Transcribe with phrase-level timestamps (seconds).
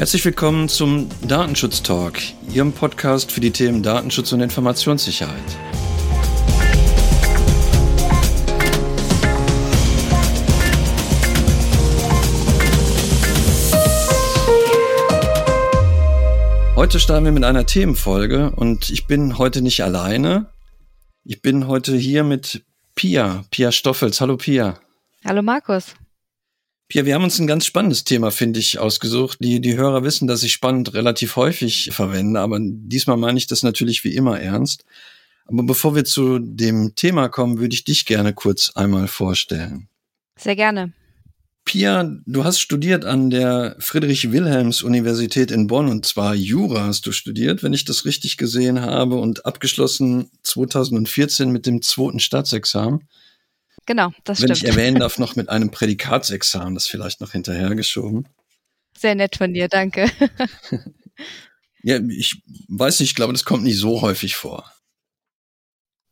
[0.00, 2.14] Herzlich willkommen zum Datenschutz Talk,
[2.54, 5.34] Ihrem Podcast für die Themen Datenschutz und Informationssicherheit.
[16.76, 20.46] Heute starten wir mit einer Themenfolge und ich bin heute nicht alleine.
[21.24, 24.22] Ich bin heute hier mit Pia, Pia Stoffels.
[24.22, 24.80] Hallo Pia.
[25.26, 25.94] Hallo Markus.
[26.90, 29.38] Pia, wir haben uns ein ganz spannendes Thema, finde ich, ausgesucht.
[29.40, 33.62] Die, die Hörer wissen, dass ich spannend relativ häufig verwende, aber diesmal meine ich das
[33.62, 34.84] natürlich wie immer ernst.
[35.46, 39.88] Aber bevor wir zu dem Thema kommen, würde ich dich gerne kurz einmal vorstellen.
[40.36, 40.92] Sehr gerne.
[41.64, 47.62] Pia, du hast studiert an der Friedrich-Wilhelms-Universität in Bonn und zwar Jura hast du studiert,
[47.62, 53.06] wenn ich das richtig gesehen habe, und abgeschlossen 2014 mit dem zweiten Staatsexamen.
[53.86, 54.62] Genau, das Wenn stimmt.
[54.62, 58.28] ich erwähnen darf, noch mit einem Prädikatsexamen, das vielleicht noch hinterhergeschoben.
[58.96, 60.10] Sehr nett von dir, danke.
[61.82, 64.70] ja, ich weiß nicht, ich glaube, das kommt nicht so häufig vor.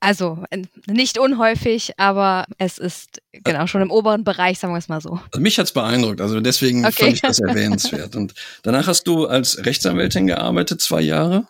[0.01, 0.45] Also
[0.87, 5.21] nicht unhäufig, aber es ist genau schon im oberen Bereich, sagen wir es mal so.
[5.33, 7.03] Also mich hat's beeindruckt, also deswegen okay.
[7.03, 8.15] fand ich das erwähnenswert.
[8.15, 11.49] Und danach hast du als Rechtsanwältin gearbeitet, zwei Jahre.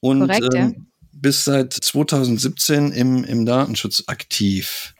[0.00, 1.08] Und Korrekt, ähm, ja.
[1.12, 4.94] bist seit 2017 im, im Datenschutz aktiv.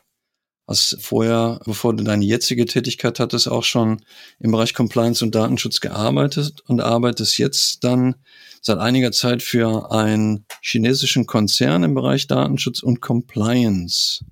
[0.71, 4.05] Hast vorher, bevor du deine jetzige Tätigkeit hattest, auch schon
[4.39, 8.15] im Bereich Compliance und Datenschutz gearbeitet und arbeitest jetzt dann
[8.61, 14.23] seit einiger Zeit für einen chinesischen Konzern im Bereich Datenschutz und Compliance.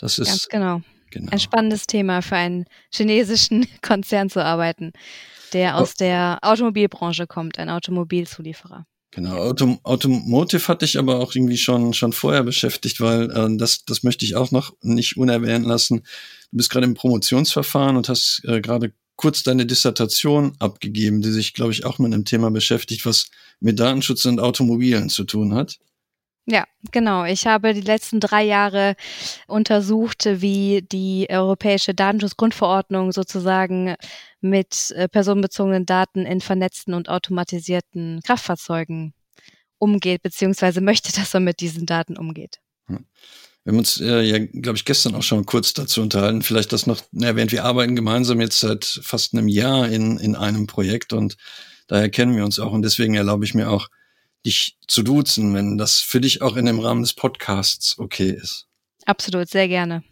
[0.00, 0.80] Das ist ganz genau.
[1.12, 1.30] genau.
[1.30, 4.90] Ein spannendes Thema für einen chinesischen Konzern zu arbeiten,
[5.52, 5.94] der aus oh.
[6.00, 8.84] der Automobilbranche kommt, ein Automobilzulieferer.
[9.12, 13.84] Genau, Autom Automotive hatte ich aber auch irgendwie schon schon vorher beschäftigt, weil äh, das
[13.84, 16.04] das möchte ich auch noch nicht unerwähnt lassen.
[16.52, 21.52] Du bist gerade im Promotionsverfahren und hast äh, gerade kurz deine Dissertation abgegeben, die sich,
[21.52, 23.26] glaube ich, auch mit einem Thema beschäftigt, was
[23.60, 25.78] mit Datenschutz und Automobilen zu tun hat.
[26.46, 27.24] Ja, genau.
[27.24, 28.96] Ich habe die letzten drei Jahre
[29.46, 33.94] untersucht, wie die europäische Datenschutzgrundverordnung sozusagen
[34.40, 39.14] mit äh, personenbezogenen Daten in vernetzten und automatisierten Kraftfahrzeugen
[39.78, 42.58] umgeht, beziehungsweise möchte, dass er mit diesen Daten umgeht.
[42.88, 46.42] Wir haben uns äh, ja, glaube ich, gestern auch schon kurz dazu unterhalten.
[46.42, 47.52] Vielleicht das noch erwähnt.
[47.52, 51.36] Wir arbeiten gemeinsam jetzt seit fast einem Jahr in, in einem Projekt und
[51.86, 52.72] daher kennen wir uns auch.
[52.72, 53.88] Und deswegen erlaube ich mir auch,
[54.44, 58.66] dich zu duzen, wenn das für dich auch in dem Rahmen des Podcasts okay ist.
[59.06, 60.02] Absolut, sehr gerne.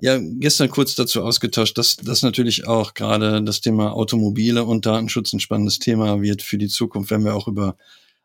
[0.00, 5.32] Ja, gestern kurz dazu ausgetauscht, dass das natürlich auch gerade das Thema Automobile und Datenschutz
[5.32, 7.76] ein spannendes Thema wird für die Zukunft, wenn wir auch über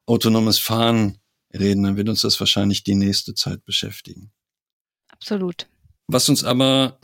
[0.05, 1.17] autonomes Fahren
[1.53, 4.31] reden, dann wird uns das wahrscheinlich die nächste Zeit beschäftigen.
[5.09, 5.67] Absolut.
[6.07, 6.99] Was uns aber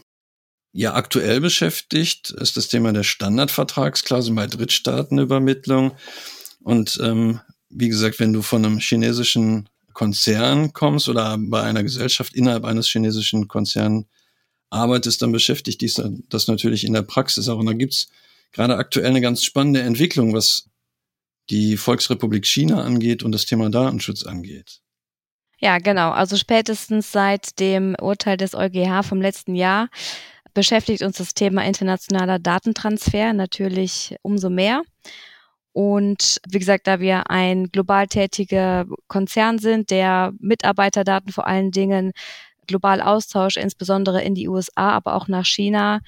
[0.73, 5.95] ja aktuell beschäftigt, ist das Thema der Standardvertragsklausel bei Drittstaatenübermittlung.
[6.61, 7.39] Und ähm,
[7.69, 12.88] wie gesagt, wenn du von einem chinesischen Konzern kommst oder bei einer Gesellschaft innerhalb eines
[12.88, 14.05] chinesischen Konzerns
[14.69, 17.57] arbeitest, dann beschäftigt dich das natürlich in der Praxis auch.
[17.57, 18.09] Und da gibt's
[18.51, 20.69] gerade aktuell eine ganz spannende Entwicklung, was
[21.50, 24.81] die Volksrepublik China angeht und das Thema Datenschutz angeht.
[25.59, 26.11] Ja, genau.
[26.11, 29.89] Also spätestens seit dem Urteil des EuGH vom letzten Jahr
[30.53, 34.83] beschäftigt uns das Thema internationaler Datentransfer natürlich umso mehr.
[35.77, 42.13] Und wie gesagt, da wir ein global tätiger Konzern sind, der Mitarbeiterdaten vor allen Dingen
[42.65, 45.99] global austauscht, insbesondere in die USA, aber auch nach China,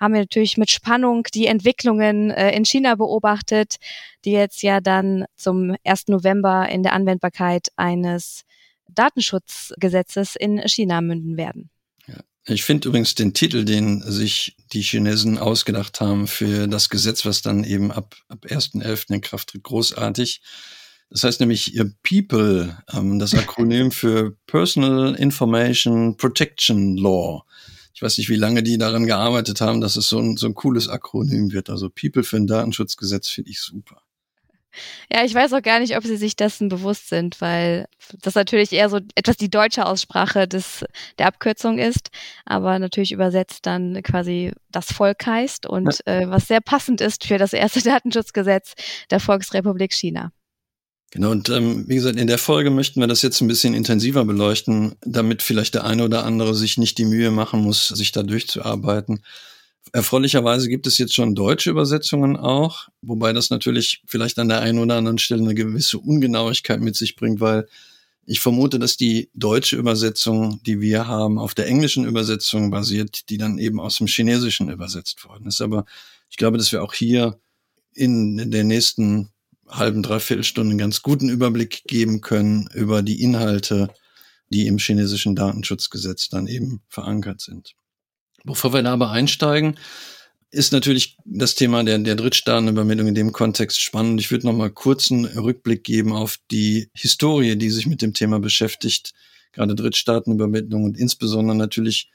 [0.00, 3.76] haben wir natürlich mit Spannung die Entwicklungen äh, in China beobachtet,
[4.24, 6.08] die jetzt ja dann zum 1.
[6.08, 8.42] November in der Anwendbarkeit eines
[8.88, 11.70] Datenschutzgesetzes in China münden werden.
[12.48, 17.42] Ich finde übrigens den Titel, den sich die Chinesen ausgedacht haben für das Gesetz, was
[17.42, 19.12] dann eben ab, ab 1.11.
[19.14, 20.40] in Kraft tritt, großartig.
[21.10, 27.44] Das heißt nämlich ihr People, ähm, das Akronym für Personal Information Protection Law
[27.98, 30.54] ich weiß nicht, wie lange die daran gearbeitet haben, dass es so ein, so ein
[30.54, 31.68] cooles Akronym wird.
[31.68, 34.00] Also People für ein Datenschutzgesetz finde ich super.
[35.12, 37.86] Ja, ich weiß auch gar nicht, ob sie sich dessen bewusst sind, weil
[38.22, 40.84] das natürlich eher so etwas die deutsche Aussprache des,
[41.18, 42.10] der Abkürzung ist,
[42.44, 46.20] aber natürlich übersetzt dann quasi das Volk heißt und ja.
[46.20, 48.74] äh, was sehr passend ist für das erste Datenschutzgesetz
[49.10, 50.32] der Volksrepublik China.
[51.10, 54.26] Genau, und ähm, wie gesagt, in der Folge möchten wir das jetzt ein bisschen intensiver
[54.26, 58.22] beleuchten, damit vielleicht der eine oder andere sich nicht die Mühe machen muss, sich da
[58.22, 59.22] durchzuarbeiten.
[59.92, 64.78] Erfreulicherweise gibt es jetzt schon deutsche Übersetzungen auch, wobei das natürlich vielleicht an der einen
[64.78, 67.66] oder anderen Stelle eine gewisse Ungenauigkeit mit sich bringt, weil
[68.26, 73.38] ich vermute, dass die deutsche Übersetzung, die wir haben, auf der englischen Übersetzung basiert, die
[73.38, 75.62] dann eben aus dem Chinesischen übersetzt worden ist.
[75.62, 75.86] Aber
[76.28, 77.40] ich glaube, dass wir auch hier
[77.94, 79.30] in der nächsten
[79.66, 83.88] halben, dreiviertel Stunde einen ganz guten Überblick geben können über die Inhalte,
[84.50, 87.74] die im chinesischen Datenschutzgesetz dann eben verankert sind.
[88.44, 89.76] Bevor wir da aber einsteigen,
[90.50, 94.20] ist natürlich das Thema der, der Drittstaatenübermittlung in dem Kontext spannend.
[94.20, 98.40] Ich würde noch mal kurz Rückblick geben auf die Historie, die sich mit dem Thema
[98.40, 99.12] beschäftigt,
[99.52, 102.10] gerade Drittstaatenübermittlung und insbesondere natürlich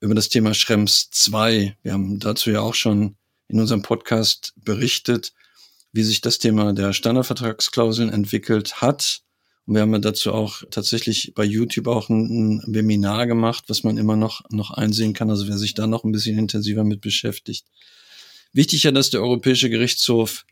[0.00, 1.76] über das Thema Schrems 2.
[1.82, 3.16] Wir haben dazu ja auch schon
[3.48, 5.32] in unserem Podcast berichtet,
[5.92, 9.20] wie sich das Thema der Standardvertragsklauseln entwickelt hat
[9.66, 13.82] und wir haben ja dazu auch tatsächlich bei YouTube auch ein, ein, Webinar gemacht, was
[13.82, 15.30] man immer noch, noch einsehen kann.
[15.30, 17.66] Also wer sich da noch ein bisschen intensiver mit beschäftigt.
[18.52, 20.44] Wichtig ja, dass der Europäische Gerichtshof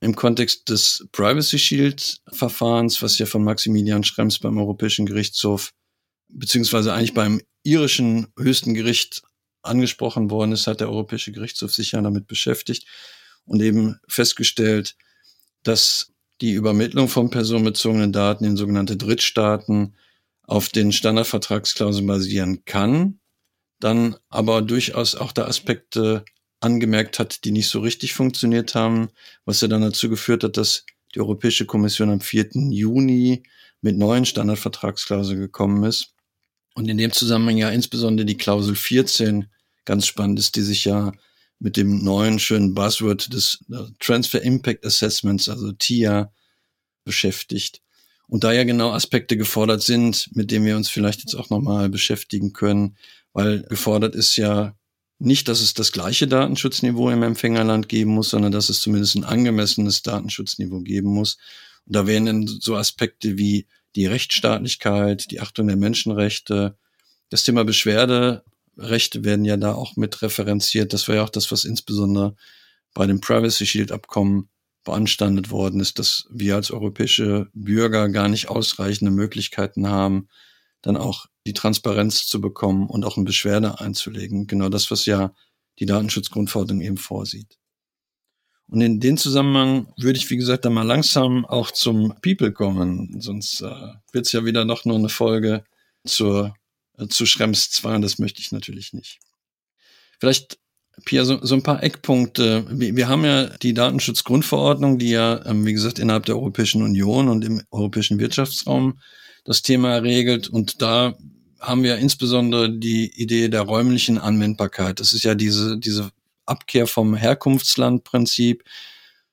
[0.00, 5.72] im Kontext des Privacy Shield Verfahrens, was ja von Maximilian Schrems beim Europäischen Gerichtshof,
[6.28, 9.22] beziehungsweise eigentlich beim irischen höchsten Gericht
[9.62, 12.86] angesprochen worden ist, hat der Europäische Gerichtshof sich ja damit beschäftigt
[13.44, 14.96] und eben festgestellt,
[15.62, 19.94] dass die Übermittlung von personenbezogenen Daten in sogenannte Drittstaaten
[20.42, 23.20] auf den Standardvertragsklauseln basieren kann,
[23.78, 26.24] dann aber durchaus auch da Aspekte
[26.60, 29.08] angemerkt hat, die nicht so richtig funktioniert haben,
[29.44, 30.84] was ja dann dazu geführt hat, dass
[31.14, 32.50] die Europäische Kommission am 4.
[32.70, 33.42] Juni
[33.80, 36.14] mit neuen Standardvertragsklauseln gekommen ist.
[36.74, 39.46] Und in dem Zusammenhang ja insbesondere die Klausel 14
[39.84, 41.12] ganz spannend ist, die sich ja
[41.60, 43.64] mit dem neuen schönen Buzzword des
[44.00, 46.32] Transfer Impact Assessments, also TIA,
[47.04, 47.82] beschäftigt.
[48.26, 51.88] Und da ja genau Aspekte gefordert sind, mit denen wir uns vielleicht jetzt auch nochmal
[51.88, 52.96] beschäftigen können,
[53.32, 54.74] weil gefordert ist ja
[55.18, 59.24] nicht, dass es das gleiche Datenschutzniveau im Empfängerland geben muss, sondern dass es zumindest ein
[59.24, 61.36] angemessenes Datenschutzniveau geben muss.
[61.84, 63.66] Und da wären dann so Aspekte wie
[63.96, 66.76] die Rechtsstaatlichkeit, die Achtung der Menschenrechte,
[67.28, 68.44] das Thema Beschwerde
[68.76, 70.92] Rechte werden ja da auch mit referenziert.
[70.92, 72.34] Das war ja auch das, was insbesondere
[72.94, 74.48] bei dem Privacy Shield Abkommen
[74.84, 80.28] beanstandet worden ist, dass wir als europäische Bürger gar nicht ausreichende Möglichkeiten haben,
[80.82, 84.46] dann auch die Transparenz zu bekommen und auch eine Beschwerde einzulegen.
[84.46, 85.34] Genau das, was ja
[85.78, 87.58] die Datenschutzgrundverordnung eben vorsieht.
[88.68, 93.20] Und in dem Zusammenhang würde ich, wie gesagt, dann mal langsam auch zum People kommen.
[93.20, 95.64] Sonst äh, wird es ja wieder noch nur eine Folge
[96.04, 96.54] zur
[97.08, 99.18] zu Schrems 2 und das möchte ich natürlich nicht.
[100.18, 100.58] Vielleicht,
[101.04, 102.66] Pia, so, so ein paar Eckpunkte.
[102.70, 107.28] Wir, wir, haben ja die Datenschutzgrundverordnung, die ja, ähm, wie gesagt, innerhalb der Europäischen Union
[107.28, 108.98] und im europäischen Wirtschaftsraum
[109.44, 110.48] das Thema regelt.
[110.48, 111.16] Und da
[111.58, 115.00] haben wir insbesondere die Idee der räumlichen Anwendbarkeit.
[115.00, 116.10] Das ist ja diese, diese
[116.46, 118.64] Abkehr vom Herkunftslandprinzip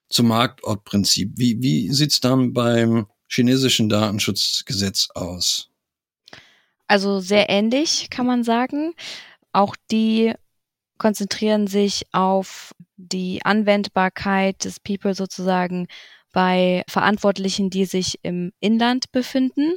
[0.09, 1.33] zum Marktortprinzip.
[1.35, 5.69] Wie, wie sieht's dann beim chinesischen Datenschutzgesetz aus?
[6.87, 8.93] Also sehr ähnlich, kann man sagen.
[9.51, 10.33] Auch die
[10.97, 15.87] konzentrieren sich auf die Anwendbarkeit des People sozusagen
[16.33, 19.75] bei Verantwortlichen, die sich im Inland befinden,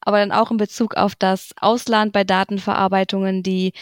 [0.00, 3.72] aber dann auch in Bezug auf das Ausland bei Datenverarbeitungen, die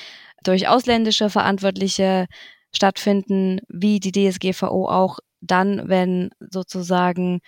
[0.45, 2.27] durch ausländische Verantwortliche
[2.75, 7.41] stattfinden, wie die DSGVO auch dann, wenn sozusagen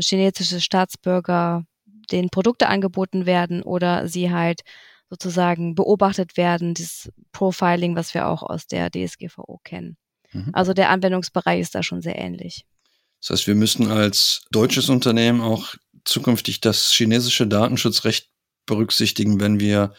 [0.00, 1.64] chinesische Staatsbürger
[2.12, 4.62] denen Produkte angeboten werden oder sie halt
[5.10, 9.96] sozusagen beobachtet werden, dieses Profiling, was wir auch aus der DSGVO kennen.
[10.32, 10.50] Mhm.
[10.52, 12.64] Also der Anwendungsbereich ist da schon sehr ähnlich.
[13.20, 15.74] Das heißt, wir müssen als deutsches Unternehmen auch
[16.04, 18.30] zukünftig das chinesische Datenschutzrecht
[18.66, 19.94] berücksichtigen, wenn wir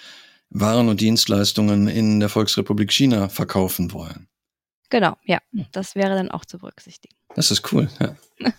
[0.50, 4.28] Waren und Dienstleistungen in der Volksrepublik China verkaufen wollen.
[4.90, 5.68] Genau, ja, hm.
[5.72, 7.16] das wäre dann auch zu berücksichtigen.
[7.36, 8.16] Das ist cool, ja.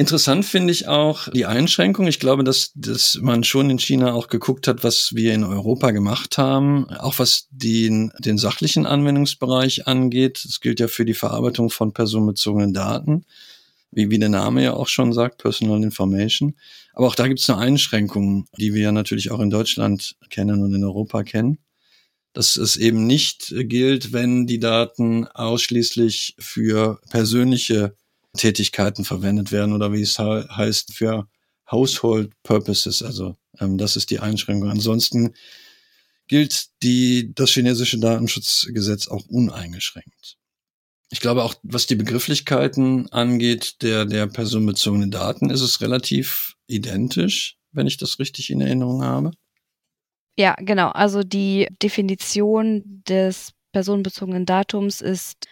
[0.00, 2.06] Interessant finde ich auch die Einschränkung.
[2.06, 5.90] Ich glaube, dass, dass man schon in China auch geguckt hat, was wir in Europa
[5.90, 10.42] gemacht haben, auch was den, den sachlichen Anwendungsbereich angeht.
[10.42, 13.26] Das gilt ja für die Verarbeitung von personenbezogenen Daten,
[13.90, 16.56] wie, wie der Name ja auch schon sagt, Personal Information.
[16.94, 20.62] Aber auch da gibt es eine Einschränkung, die wir ja natürlich auch in Deutschland kennen
[20.62, 21.58] und in Europa kennen
[22.32, 27.96] dass es eben nicht gilt, wenn die Daten ausschließlich für persönliche
[28.36, 31.28] Tätigkeiten verwendet werden oder wie es heißt für
[31.70, 33.02] Household Purposes.
[33.02, 34.70] Also ähm, das ist die Einschränkung.
[34.70, 35.34] Ansonsten
[36.28, 40.36] gilt die, das chinesische Datenschutzgesetz auch uneingeschränkt.
[41.10, 47.56] Ich glaube auch, was die Begrifflichkeiten angeht, der, der personenbezogenen Daten, ist es relativ identisch,
[47.72, 49.32] wenn ich das richtig in Erinnerung habe.
[50.38, 50.90] Ja, genau.
[50.90, 55.48] Also die Definition des personenbezogenen Datums ist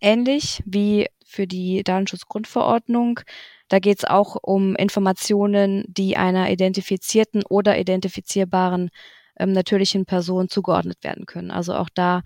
[0.00, 3.20] ähnlich wie für die Datenschutzgrundverordnung.
[3.68, 8.90] Da geht es auch um Informationen, die einer identifizierten oder identifizierbaren
[9.38, 11.50] ähm, natürlichen Person zugeordnet werden können.
[11.50, 12.22] Also auch da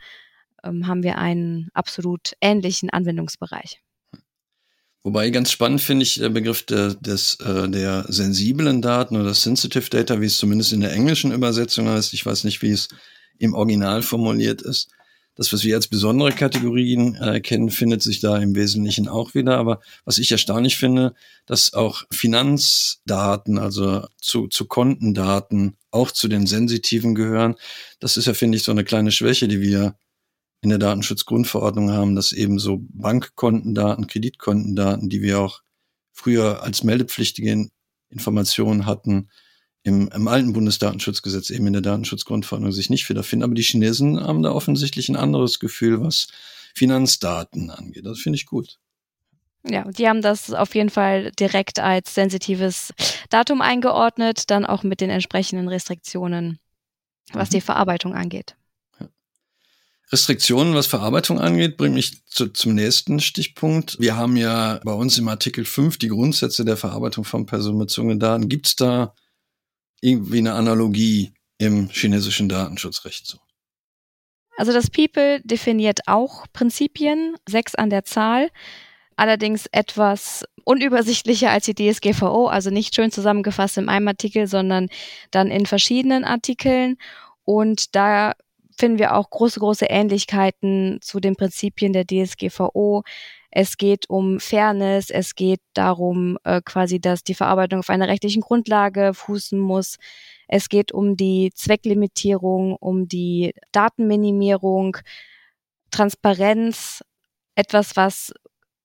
[0.64, 3.80] ähm, haben wir einen absolut ähnlichen Anwendungsbereich.
[5.04, 9.88] Wobei ganz spannend finde ich der Begriff der, des, äh, der sensiblen Daten oder Sensitive
[9.88, 12.12] Data, wie es zumindest in der englischen Übersetzung heißt.
[12.12, 12.88] Ich weiß nicht, wie es
[13.38, 14.90] im Original formuliert ist.
[15.36, 19.58] Das, was wir als besondere Kategorien äh, kennen, findet sich da im Wesentlichen auch wieder.
[19.58, 21.14] Aber was ich erstaunlich finde,
[21.44, 27.54] dass auch Finanzdaten, also zu, zu Kontendaten, auch zu den sensitiven gehören.
[28.00, 29.96] Das ist ja, finde ich, so eine kleine Schwäche, die wir
[30.62, 35.62] in der Datenschutzgrundverordnung haben, dass eben so Bankkontendaten, Kreditkontendaten, die wir auch
[36.12, 37.68] früher als meldepflichtige
[38.08, 39.28] Informationen hatten,
[39.86, 43.44] im, im alten Bundesdatenschutzgesetz, eben in der Datenschutzgrundverordnung, sich nicht wiederfinden.
[43.44, 46.26] Aber die Chinesen haben da offensichtlich ein anderes Gefühl, was
[46.74, 48.04] Finanzdaten angeht.
[48.04, 48.78] Das finde ich gut.
[49.64, 52.92] Ja, die haben das auf jeden Fall direkt als sensitives
[53.30, 56.58] Datum eingeordnet, dann auch mit den entsprechenden Restriktionen,
[57.32, 57.54] was mhm.
[57.54, 58.56] die Verarbeitung angeht.
[60.10, 63.98] Restriktionen, was Verarbeitung angeht, bringt mich zu, zum nächsten Stichpunkt.
[64.00, 68.48] Wir haben ja bei uns im Artikel 5 die Grundsätze der Verarbeitung von personenbezogenen Daten.
[68.48, 69.14] Gibt es da
[70.06, 73.38] irgendwie eine Analogie im chinesischen Datenschutzrecht so?
[74.56, 78.50] Also das People definiert auch Prinzipien, sechs an der Zahl,
[79.16, 84.88] allerdings etwas unübersichtlicher als die DSGVO, also nicht schön zusammengefasst in einem Artikel, sondern
[85.30, 86.96] dann in verschiedenen Artikeln.
[87.44, 88.34] Und da
[88.78, 93.02] finden wir auch große, große Ähnlichkeiten zu den Prinzipien der DSGVO.
[93.58, 98.42] Es geht um Fairness, es geht darum, äh, quasi, dass die Verarbeitung auf einer rechtlichen
[98.42, 99.96] Grundlage fußen muss.
[100.46, 104.98] Es geht um die Zwecklimitierung, um die Datenminimierung,
[105.90, 107.02] Transparenz,
[107.54, 108.34] etwas, was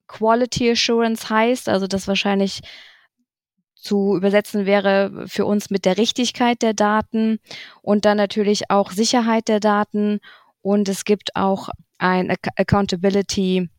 [0.07, 2.61] Quality Assurance heißt, also das wahrscheinlich
[3.75, 7.41] zu übersetzen wäre für uns mit der Richtigkeit der Daten
[7.81, 10.21] und dann natürlich auch Sicherheit der Daten
[10.61, 13.69] und es gibt auch ein Accountability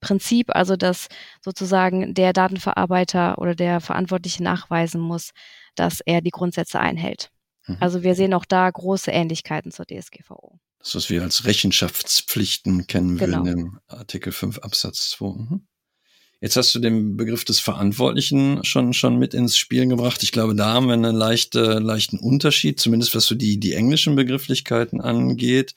[0.00, 1.08] Prinzip, also dass
[1.44, 5.30] sozusagen der Datenverarbeiter oder der Verantwortliche nachweisen muss,
[5.74, 7.30] dass er die Grundsätze einhält.
[7.66, 7.76] Mhm.
[7.80, 10.58] Also wir sehen auch da große Ähnlichkeiten zur DSGVO.
[10.78, 13.38] Das, was wir als Rechenschaftspflichten kennen genau.
[13.38, 15.26] würden im Artikel 5 Absatz 2.
[15.26, 15.66] Mhm.
[16.40, 20.22] Jetzt hast du den Begriff des Verantwortlichen schon, schon mit ins Spiel gebracht.
[20.22, 24.16] Ich glaube, da haben wir einen leichte, leichten Unterschied, zumindest was so die, die englischen
[24.16, 25.74] Begrifflichkeiten angeht,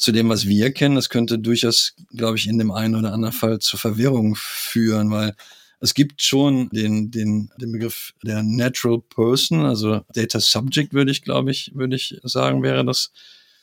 [0.00, 0.96] zu dem, was wir kennen.
[0.96, 5.34] Das könnte durchaus, glaube ich, in dem einen oder anderen Fall zur Verwirrung führen, weil
[5.80, 11.22] es gibt schon den, den, den Begriff der Natural Person, also Data Subject würde ich,
[11.22, 13.12] glaube ich, würde ich sagen, wäre das,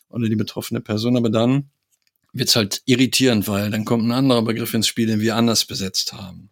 [0.10, 1.70] oder die betroffene Person, aber dann
[2.34, 6.14] wird's halt irritierend, weil dann kommt ein anderer Begriff ins Spiel, den wir anders besetzt
[6.14, 6.50] haben.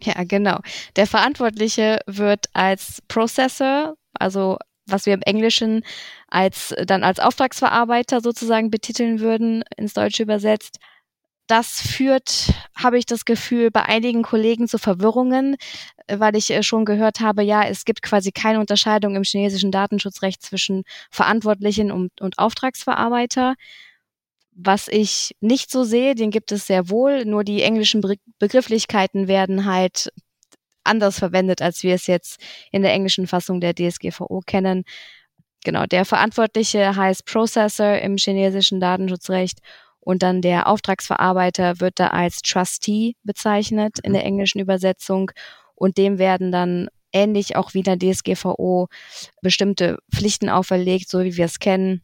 [0.00, 0.60] Ja, genau.
[0.96, 5.84] Der Verantwortliche wird als Processor, also was wir im Englischen
[6.28, 10.78] als dann als Auftragsverarbeiter sozusagen betiteln würden, ins Deutsche übersetzt.
[11.48, 15.56] Das führt, habe ich das Gefühl, bei einigen Kollegen zu Verwirrungen,
[16.08, 20.42] weil ich äh, schon gehört habe, ja, es gibt quasi keine Unterscheidung im chinesischen Datenschutzrecht
[20.42, 23.54] zwischen Verantwortlichen und, und Auftragsverarbeiter.
[24.54, 28.02] Was ich nicht so sehe, den gibt es sehr wohl, nur die englischen
[28.38, 30.10] Begrifflichkeiten werden halt
[30.84, 34.84] anders verwendet, als wir es jetzt in der englischen Fassung der DSGVO kennen.
[35.64, 39.60] Genau, der Verantwortliche heißt Processor im chinesischen Datenschutzrecht
[40.00, 45.30] und dann der Auftragsverarbeiter wird da als Trustee bezeichnet in der englischen Übersetzung
[45.74, 48.88] und dem werden dann ähnlich auch wie in der DSGVO
[49.40, 52.02] bestimmte Pflichten auferlegt, so wie wir es kennen,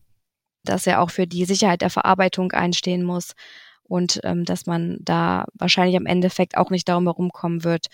[0.64, 3.34] dass er auch für die Sicherheit der Verarbeitung einstehen muss
[3.82, 7.86] und ähm, dass man da wahrscheinlich am Endeffekt auch nicht darum herumkommen wird,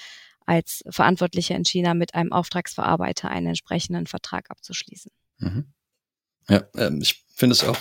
[0.47, 5.11] als Verantwortlicher in China mit einem Auftragsverarbeiter einen entsprechenden Vertrag abzuschließen.
[5.39, 5.73] Mhm.
[6.49, 7.79] Ja, ähm, ich finde es auch,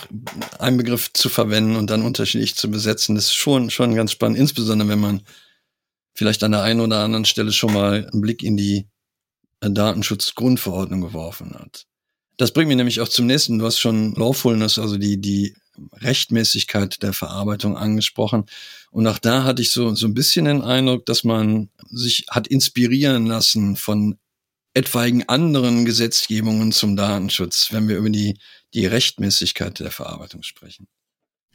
[0.58, 4.88] einen Begriff zu verwenden und dann unterschiedlich zu besetzen, ist schon, schon ganz spannend, insbesondere
[4.88, 5.22] wenn man
[6.14, 8.88] vielleicht an der einen oder anderen Stelle schon mal einen Blick in die
[9.60, 11.86] äh, Datenschutzgrundverordnung geworfen hat.
[12.36, 13.58] Das bringt mich nämlich auch zum nächsten.
[13.58, 15.54] Du hast schon Lawfulness, also die, die
[15.94, 18.46] Rechtmäßigkeit der Verarbeitung angesprochen.
[18.90, 22.46] Und auch da hatte ich so, so ein bisschen den Eindruck, dass man sich hat
[22.46, 24.18] inspirieren lassen von
[24.74, 28.38] etwaigen anderen Gesetzgebungen zum Datenschutz, wenn wir über die,
[28.74, 30.88] die Rechtmäßigkeit der Verarbeitung sprechen.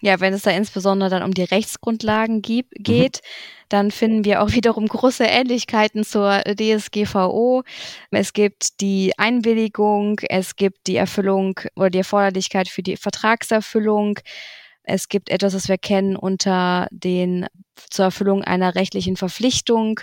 [0.01, 3.65] Ja, wenn es da insbesondere dann um die Rechtsgrundlagen gibt, geht, mhm.
[3.69, 7.63] dann finden wir auch wiederum große Ähnlichkeiten zur DSGVO.
[8.11, 14.19] Es gibt die Einwilligung, es gibt die Erfüllung oder die Erforderlichkeit für die Vertragserfüllung.
[14.83, 17.47] Es gibt etwas, das wir kennen unter den
[17.89, 19.99] zur Erfüllung einer rechtlichen Verpflichtung.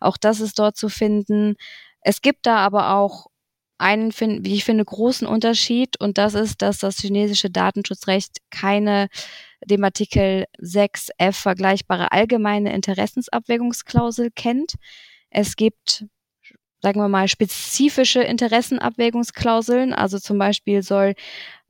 [0.00, 1.56] Auch das ist dort zu finden.
[2.02, 3.26] Es gibt da aber auch
[3.78, 4.12] einen,
[4.44, 9.08] wie ich finde, großen Unterschied und das ist, dass das chinesische Datenschutzrecht keine
[9.64, 14.74] dem Artikel 6f vergleichbare allgemeine Interessensabwägungsklausel kennt.
[15.30, 16.04] Es gibt
[16.80, 19.92] sagen wir mal, spezifische Interessenabwägungsklauseln.
[19.92, 21.14] Also zum Beispiel soll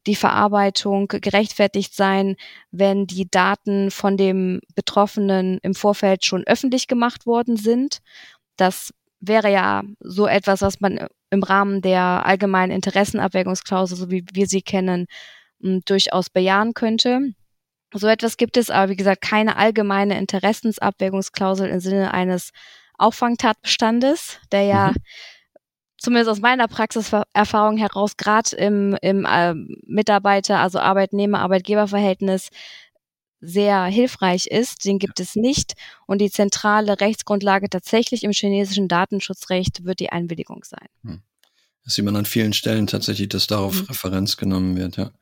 [0.06, 2.36] die Verarbeitung gerechtfertigt sein,
[2.70, 7.98] wenn die Daten von dem Betroffenen im Vorfeld schon öffentlich gemacht worden sind.
[8.56, 14.47] Das wäre ja so etwas, was man im Rahmen der allgemeinen Interessenabwägungsklausel, so wie wir
[14.47, 15.06] sie kennen,
[15.61, 17.35] durchaus bejahen könnte.
[17.94, 22.50] So etwas gibt es aber, wie gesagt, keine allgemeine Interessensabwägungsklausel im Sinne eines
[22.99, 24.97] Auffangtatbestandes, der ja mhm
[25.99, 29.54] zumindest aus meiner Praxiserfahrung heraus, gerade im, im äh,
[29.87, 32.49] Mitarbeiter, also Arbeitnehmer-Arbeitgeber-Verhältnis
[33.40, 34.85] sehr hilfreich ist.
[34.85, 35.75] Den gibt es nicht.
[36.07, 40.88] Und die zentrale Rechtsgrundlage tatsächlich im chinesischen Datenschutzrecht wird die Einwilligung sein.
[41.04, 41.23] Hm.
[41.85, 43.87] Das sieht man an vielen Stellen tatsächlich, dass darauf mhm.
[43.87, 45.12] Referenz genommen wird, ja.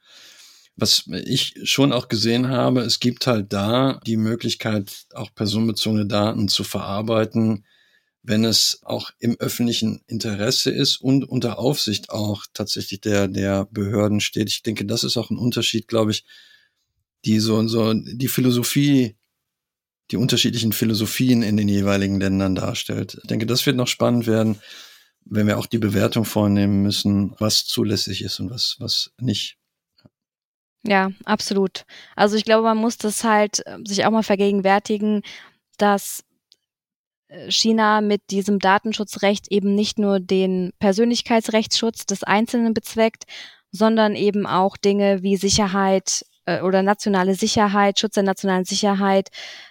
[0.78, 6.48] Was ich schon auch gesehen habe, es gibt halt da die Möglichkeit, auch personenbezogene Daten
[6.48, 7.64] zu verarbeiten,
[8.22, 14.20] wenn es auch im öffentlichen Interesse ist und unter Aufsicht auch tatsächlich der, der Behörden
[14.20, 14.50] steht.
[14.50, 16.24] Ich denke, das ist auch ein Unterschied, glaube ich,
[17.26, 19.16] die so, so, die Philosophie,
[20.10, 23.18] die unterschiedlichen Philosophien in den jeweiligen Ländern darstellt.
[23.20, 24.60] Ich denke, das wird noch spannend werden,
[25.24, 29.58] wenn wir auch die Bewertung vornehmen müssen, was zulässig ist und was, was nicht.
[30.84, 31.84] Ja, absolut.
[32.14, 35.22] Also ich glaube, man muss das halt äh, sich auch mal vergegenwärtigen,
[35.78, 36.22] dass
[37.26, 43.24] äh, China mit diesem Datenschutzrecht eben nicht nur den Persönlichkeitsrechtsschutz des Einzelnen bezweckt,
[43.72, 49.30] sondern eben auch Dinge wie Sicherheit äh, oder nationale Sicherheit, Schutz der nationalen Sicherheit,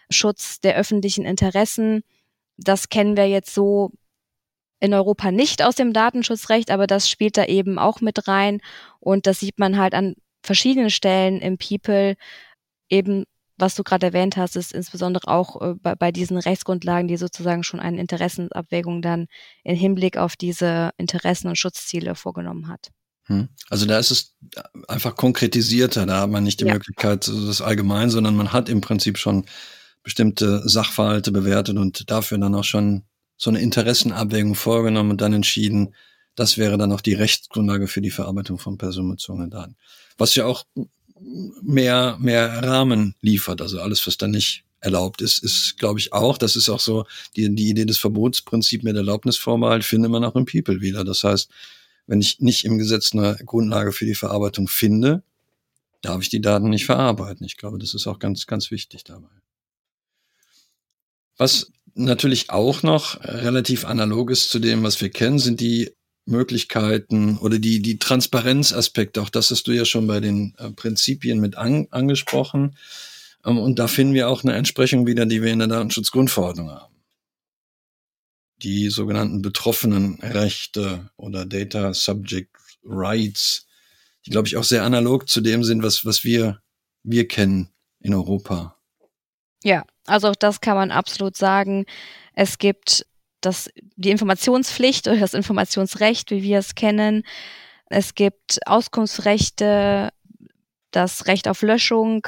[0.09, 2.03] Schutz der öffentlichen Interessen.
[2.57, 3.91] Das kennen wir jetzt so
[4.79, 8.61] in Europa nicht aus dem Datenschutzrecht, aber das spielt da eben auch mit rein.
[8.99, 12.15] Und das sieht man halt an verschiedenen Stellen im People
[12.89, 13.25] eben
[13.57, 17.63] was du gerade erwähnt hast, ist insbesondere auch äh, bei, bei, diesen Rechtsgrundlagen, die sozusagen
[17.63, 19.27] schon eine Interessenabwägung dann
[19.63, 22.91] im Hinblick auf diese Interessen und Schutzziele vorgenommen hat.
[23.25, 23.49] Hm.
[23.69, 24.35] Also da ist es
[24.87, 26.73] einfach konkretisierter, da hat man nicht die ja.
[26.73, 29.45] Möglichkeit, das allgemein, sondern man hat im Prinzip schon
[30.03, 33.03] bestimmte Sachverhalte bewertet und dafür dann auch schon
[33.37, 35.95] so eine Interessenabwägung vorgenommen und dann entschieden,
[36.35, 39.75] das wäre dann auch die Rechtsgrundlage für die Verarbeitung von personenbezogenen Daten.
[40.17, 40.65] Was ja auch
[41.61, 43.61] mehr, mehr Rahmen liefert.
[43.61, 47.05] Also alles, was da nicht erlaubt ist, ist, glaube ich, auch, das ist auch so,
[47.35, 51.03] die, die Idee des Verbotsprinzips mit Erlaubnisvorbehalt findet man auch im People wieder.
[51.03, 51.49] Das heißt,
[52.07, 55.23] wenn ich nicht im Gesetz eine Grundlage für die Verarbeitung finde,
[56.01, 57.45] darf ich die Daten nicht verarbeiten.
[57.45, 59.29] Ich glaube, das ist auch ganz, ganz wichtig dabei.
[61.37, 65.91] Was natürlich auch noch relativ analog ist zu dem, was wir kennen, sind die
[66.25, 71.39] Möglichkeiten oder die, die Transparenzaspekte, auch das hast du ja schon bei den äh, Prinzipien
[71.39, 72.77] mit an, angesprochen.
[73.45, 76.94] Ähm, und da finden wir auch eine Entsprechung wieder, die wir in der Datenschutzgrundverordnung haben.
[78.61, 83.67] Die sogenannten betroffenen Rechte oder Data Subject Rights,
[84.25, 86.61] die, glaube ich, auch sehr analog zu dem sind, was, was wir,
[87.03, 88.77] wir kennen in Europa.
[89.63, 91.85] Ja, also auch das kann man absolut sagen.
[92.33, 93.05] Es gibt
[93.41, 97.23] das, die Informationspflicht oder das Informationsrecht, wie wir es kennen.
[97.87, 100.11] Es gibt Auskunftsrechte,
[100.91, 102.27] das Recht auf Löschung.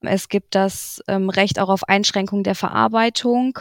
[0.00, 3.58] Es gibt das ähm, Recht auch auf Einschränkung der Verarbeitung.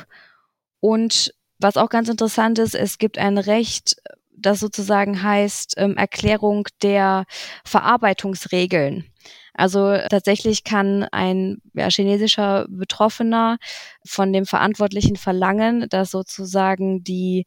[0.80, 3.96] Und was auch ganz interessant ist, es gibt ein Recht,
[4.36, 7.26] das sozusagen heißt ähm, Erklärung der
[7.66, 9.06] Verarbeitungsregeln.
[9.54, 13.58] Also tatsächlich kann ein ja, chinesischer Betroffener
[14.06, 17.46] von dem Verantwortlichen verlangen, dass sozusagen die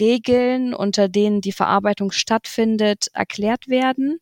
[0.00, 4.18] Regeln, unter denen die Verarbeitung stattfindet, erklärt werden.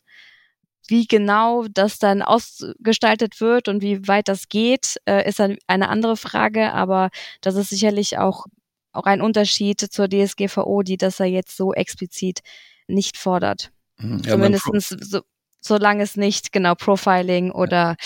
[0.88, 5.88] Wie genau das dann ausgestaltet wird und wie weit das geht, äh, ist dann eine
[5.88, 7.10] andere Frage, aber
[7.40, 8.46] das ist sicherlich auch,
[8.96, 12.40] auch ein Unterschied zur DSGVO, die das ja jetzt so explizit
[12.88, 13.70] nicht fordert.
[13.98, 14.22] Mhm.
[14.24, 15.20] Ja, Zumindestens so,
[15.60, 17.96] solange es nicht genau Profiling oder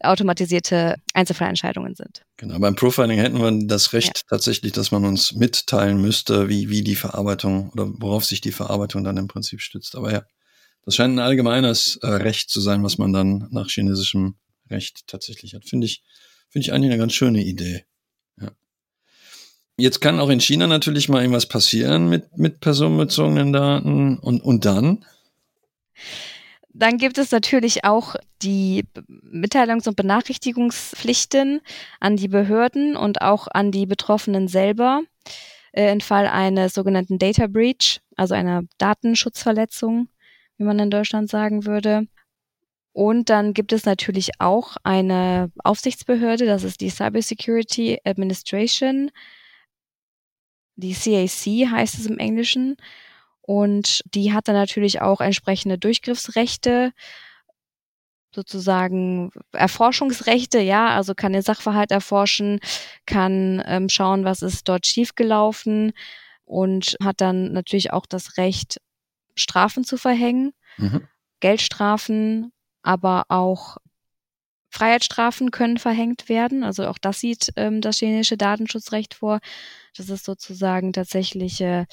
[0.00, 2.22] automatisierte Einzelfallentscheidungen sind.
[2.36, 4.22] Genau, beim Profiling hätten wir das Recht ja.
[4.28, 9.02] tatsächlich, dass man uns mitteilen müsste, wie, wie die Verarbeitung oder worauf sich die Verarbeitung
[9.02, 9.96] dann im Prinzip stützt.
[9.96, 10.24] Aber ja,
[10.84, 14.36] das scheint ein allgemeines äh, Recht zu sein, was man dann nach chinesischem
[14.70, 15.64] Recht tatsächlich hat.
[15.64, 16.02] Finde ich,
[16.50, 17.84] finde ich eigentlich eine ganz schöne Idee.
[19.78, 24.64] Jetzt kann auch in China natürlich mal irgendwas passieren mit, mit personenbezogenen Daten und, und
[24.64, 25.04] dann?
[26.72, 31.60] Dann gibt es natürlich auch die Mitteilungs- und Benachrichtigungspflichten
[32.00, 35.02] an die Behörden und auch an die Betroffenen selber
[35.72, 40.08] äh, im Fall eines sogenannten Data Breach, also einer Datenschutzverletzung,
[40.56, 42.06] wie man in Deutschland sagen würde.
[42.92, 49.10] Und dann gibt es natürlich auch eine Aufsichtsbehörde, das ist die Cybersecurity Administration.
[50.76, 52.76] Die CAC heißt es im Englischen.
[53.42, 56.92] Und die hat dann natürlich auch entsprechende Durchgriffsrechte,
[58.34, 62.60] sozusagen Erforschungsrechte, ja, also kann den Sachverhalt erforschen,
[63.06, 65.92] kann ähm, schauen, was ist dort schiefgelaufen
[66.44, 68.78] und hat dann natürlich auch das Recht,
[69.36, 71.06] Strafen zu verhängen, mhm.
[71.40, 73.76] Geldstrafen, aber auch
[74.76, 76.62] Freiheitsstrafen können verhängt werden.
[76.62, 79.40] Also auch das sieht ähm, das chinesische Datenschutzrecht vor.
[79.96, 81.86] Das ist sozusagen tatsächlich äh,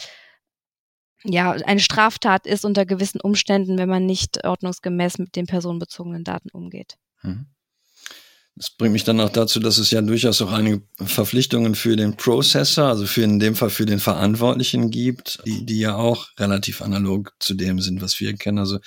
[1.24, 6.50] ja eine Straftat ist unter gewissen Umständen, wenn man nicht ordnungsgemäß mit den personenbezogenen Daten
[6.50, 6.98] umgeht.
[7.22, 7.48] Mhm.
[8.56, 12.18] Das bringt mich dann auch dazu, dass es ja durchaus auch einige Verpflichtungen für den
[12.18, 16.84] Processor, also für in dem Fall für den Verantwortlichen gibt, die, die ja auch relativ
[16.84, 18.60] analog zu dem sind, was wir kennen.
[18.60, 18.78] Also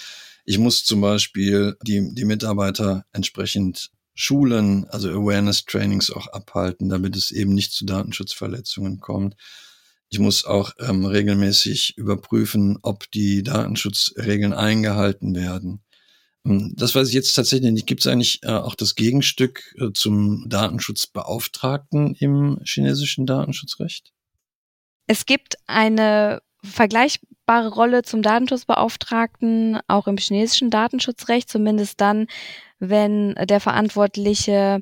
[0.47, 7.33] ich muss zum Beispiel die, die Mitarbeiter entsprechend schulen, also Awareness-Trainings auch abhalten, damit es
[7.33, 9.35] eben nicht zu Datenschutzverletzungen kommt.
[10.09, 15.83] Ich muss auch ähm, regelmäßig überprüfen, ob die Datenschutzregeln eingehalten werden.
[16.47, 17.89] Ähm, das weiß ich jetzt tatsächlich nicht.
[17.89, 24.13] Gibt es eigentlich äh, auch das Gegenstück äh, zum Datenschutzbeauftragten im chinesischen Datenschutzrecht?
[25.09, 26.41] Es gibt eine
[27.47, 32.27] vergleichbare Rolle zum Datenschutzbeauftragten auch im chinesischen Datenschutzrecht, zumindest dann,
[32.79, 34.81] wenn der Verantwortliche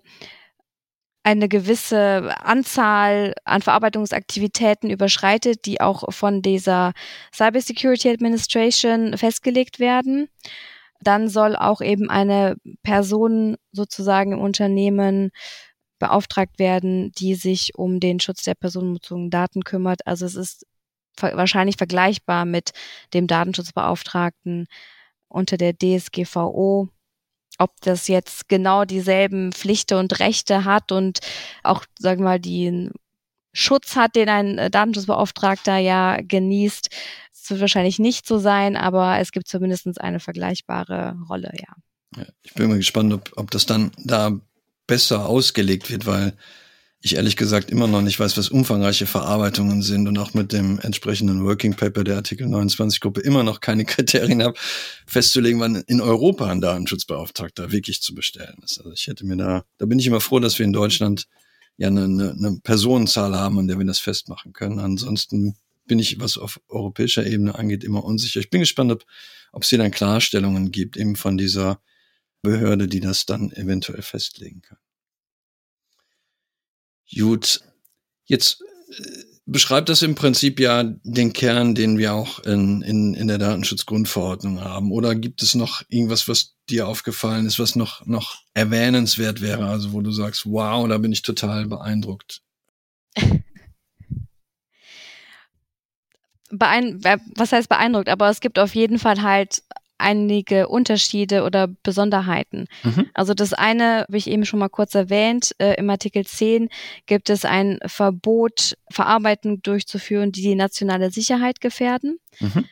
[1.23, 6.93] eine gewisse Anzahl an Verarbeitungsaktivitäten überschreitet, die auch von dieser
[7.33, 10.29] Cybersecurity Administration festgelegt werden.
[11.01, 15.31] Dann soll auch eben eine Person sozusagen im Unternehmen
[15.99, 20.07] beauftragt werden, die sich um den Schutz der personenbezogenen Daten kümmert.
[20.07, 20.67] Also es ist
[21.21, 22.73] wahrscheinlich vergleichbar mit
[23.13, 24.67] dem Datenschutzbeauftragten
[25.29, 26.89] unter der DSGVO.
[27.59, 31.21] Ob das jetzt genau dieselben Pflichten und Rechte hat und
[31.63, 32.91] auch, sagen wir mal, den
[33.53, 36.91] Schutz hat, den ein Datenschutzbeauftragter ja genießt,
[37.45, 41.75] das wird wahrscheinlich nicht so sein, aber es gibt zumindest eine vergleichbare Rolle, ja.
[42.17, 44.33] ja ich bin mal gespannt, ob, ob das dann da
[44.87, 46.33] besser ausgelegt wird, weil
[47.05, 50.79] ich ehrlich gesagt immer noch nicht weiß, was umfangreiche Verarbeitungen sind und auch mit dem
[50.79, 54.57] entsprechenden Working Paper der Artikel 29 Gruppe immer noch keine Kriterien habe,
[55.07, 58.79] festzulegen, wann in Europa ein Datenschutzbeauftragter wirklich zu bestellen ist.
[58.79, 61.29] Also ich hätte mir da, da bin ich immer froh, dass wir in Deutschland
[61.77, 64.79] ja eine, eine, eine Personenzahl haben, an der wir das festmachen können.
[64.79, 68.41] Ansonsten bin ich, was auf europäischer Ebene angeht, immer unsicher.
[68.41, 69.05] Ich bin gespannt, ob,
[69.53, 71.83] ob es hier dann Klarstellungen gibt, eben von dieser
[72.41, 74.79] Behörde, die das dann eventuell festlegen kann.
[77.13, 77.61] Gut,
[78.27, 83.29] jetzt äh, beschreibt das im Prinzip ja den Kern, den wir auch in, in, in
[83.29, 84.91] der Datenschutzgrundverordnung haben.
[84.91, 89.67] Oder gibt es noch irgendwas, was dir aufgefallen ist, was noch, noch erwähnenswert wäre?
[89.67, 92.41] Also wo du sagst, wow, da bin ich total beeindruckt.
[96.51, 97.03] Beein
[97.35, 98.09] was heißt beeindruckt?
[98.09, 99.63] Aber es gibt auf jeden Fall halt
[99.99, 102.67] einige Unterschiede oder Besonderheiten.
[102.83, 103.11] Mhm.
[103.15, 106.69] Also das eine habe ich eben schon mal kurz erwähnt, äh, im Artikel 10
[107.07, 112.67] gibt es ein Verbot, Verarbeitung durchzuführen, die die nationale Sicherheit gefährden, mhm.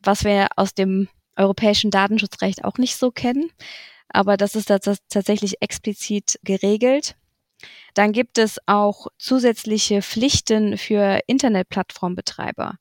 [0.00, 3.50] was wir aus dem europäischen Datenschutzrecht auch nicht so kennen.
[4.08, 7.16] Aber das ist tatsächlich explizit geregelt.
[7.94, 12.76] Dann gibt es auch zusätzliche Pflichten für Internetplattformbetreiber.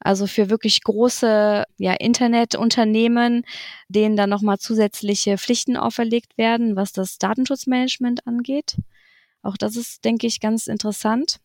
[0.00, 3.44] Also für wirklich große ja, Internetunternehmen,
[3.88, 8.76] denen dann nochmal zusätzliche Pflichten auferlegt werden, was das Datenschutzmanagement angeht.
[9.42, 11.40] Auch das ist, denke ich, ganz interessant.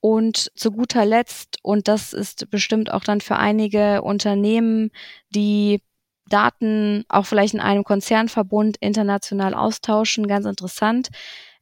[0.00, 4.90] Und zu guter Letzt, und das ist bestimmt auch dann für einige Unternehmen,
[5.30, 5.80] die
[6.28, 11.08] Daten auch vielleicht in einem Konzernverbund international austauschen, ganz interessant.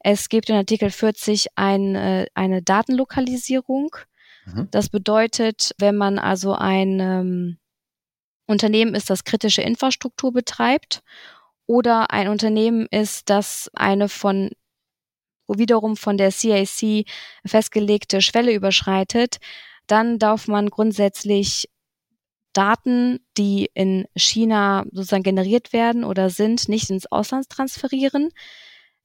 [0.01, 3.95] Es gibt in Artikel 40 ein, äh, eine Datenlokalisierung.
[4.47, 4.69] Mhm.
[4.71, 7.59] Das bedeutet, wenn man also ein ähm,
[8.47, 11.03] Unternehmen ist, das kritische Infrastruktur betreibt
[11.67, 14.51] oder ein Unternehmen ist, das eine von
[15.49, 17.07] wiederum von der CIC
[17.45, 19.39] festgelegte Schwelle überschreitet,
[19.87, 21.69] dann darf man grundsätzlich
[22.53, 28.31] Daten, die in China sozusagen generiert werden oder sind, nicht ins Ausland transferieren.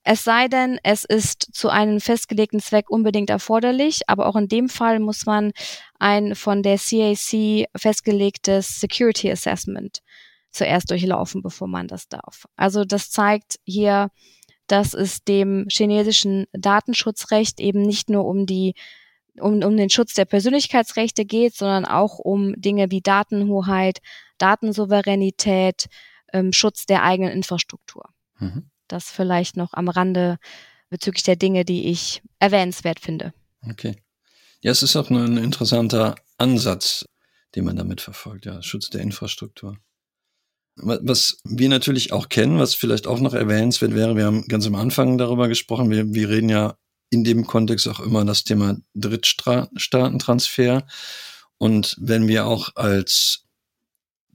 [0.10, 4.70] Es sei denn, es ist zu einem festgelegten Zweck unbedingt erforderlich, aber auch in dem
[4.70, 5.52] Fall muss man
[6.00, 10.00] ein von der CAC festgelegtes Security Assessment
[10.50, 12.46] zuerst durchlaufen, bevor man das darf.
[12.56, 14.10] Also das zeigt hier,
[14.67, 18.76] dass es dem chinesischen Datenschutzrecht eben nicht nur um die
[19.41, 24.00] um, um den Schutz der Persönlichkeitsrechte geht, sondern auch um Dinge wie Datenhoheit,
[24.38, 25.88] Datensouveränität,
[26.32, 28.06] ähm, Schutz der eigenen Infrastruktur.
[28.39, 28.72] Mhm.
[28.88, 30.38] Das vielleicht noch am Rande
[30.89, 33.34] bezüglich der Dinge, die ich erwähnenswert finde.
[33.69, 33.95] Okay.
[34.62, 37.06] Ja, es ist auch ein interessanter Ansatz,
[37.56, 39.78] den man damit verfolgt, ja, Schutz der Infrastruktur.
[40.76, 44.76] Was wir natürlich auch kennen, was vielleicht auch noch erwähnenswert wäre, wir haben ganz am
[44.76, 46.78] Anfang darüber gesprochen, wir, wir reden ja
[47.10, 50.86] in dem Kontext auch immer das Thema Drittstaatentransfer.
[51.58, 53.47] Und wenn wir auch als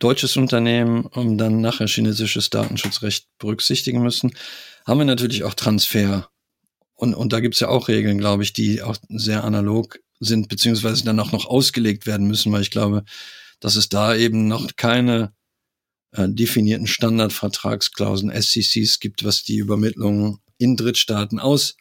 [0.02, 4.32] deutsches Unternehmen um dann nachher chinesisches Datenschutzrecht berücksichtigen müssen,
[4.84, 6.28] haben wir natürlich auch Transfer.
[6.94, 11.04] Und, und da gibt's ja auch Regeln, glaube ich, die auch sehr analog sind, beziehungsweise
[11.04, 13.04] dann auch noch ausgelegt werden müssen, weil ich glaube,
[13.60, 15.32] dass es da eben noch keine
[16.12, 21.76] äh, definierten Standardvertragsklauseln, SCCs gibt, was die Übermittlung in Drittstaaten aus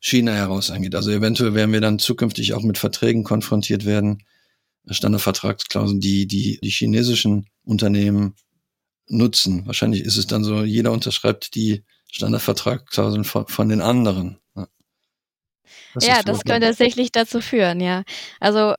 [0.00, 0.94] China heraus angeht.
[0.94, 4.22] Also eventuell werden wir dann zukünftig auch mit Verträgen konfrontiert werden,
[4.88, 8.34] Standardvertragsklauseln, die, die die chinesischen Unternehmen
[9.06, 9.66] nutzen.
[9.66, 14.38] Wahrscheinlich ist es dann so, jeder unterschreibt die Standardvertragsklauseln von, von den anderen.
[14.54, 14.68] Ja,
[15.94, 18.04] das, ja, das könnte tatsächlich dazu führen, ja.
[18.40, 18.74] Also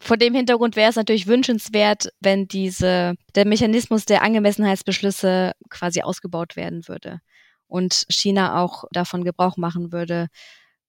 [0.00, 6.56] vor dem Hintergrund wäre es natürlich wünschenswert, wenn diese, der Mechanismus der Angemessenheitsbeschlüsse quasi ausgebaut
[6.56, 7.20] werden würde
[7.68, 10.28] und China auch davon Gebrauch machen würde,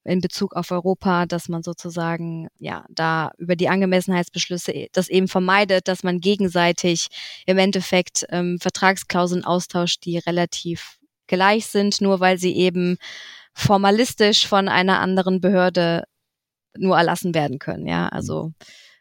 [0.05, 5.27] in Bezug auf Europa, dass man sozusagen ja da über die Angemessenheitsbeschlüsse e, das eben
[5.27, 7.07] vermeidet, dass man gegenseitig
[7.45, 12.97] im Endeffekt ähm, Vertragsklauseln austauscht, die relativ gleich sind, nur weil sie eben
[13.53, 16.03] formalistisch von einer anderen Behörde
[16.77, 17.87] nur erlassen werden können.
[17.87, 18.51] Ja, also